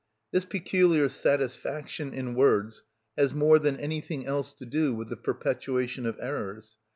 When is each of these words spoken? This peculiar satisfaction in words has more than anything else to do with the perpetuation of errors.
This 0.31 0.45
peculiar 0.45 1.07
satisfaction 1.07 2.11
in 2.11 2.33
words 2.33 2.81
has 3.15 3.35
more 3.35 3.59
than 3.59 3.77
anything 3.77 4.25
else 4.25 4.51
to 4.53 4.65
do 4.65 4.95
with 4.95 5.09
the 5.09 5.15
perpetuation 5.15 6.07
of 6.07 6.17
errors. 6.19 6.75